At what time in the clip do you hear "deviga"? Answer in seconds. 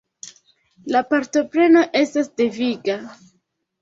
2.43-2.97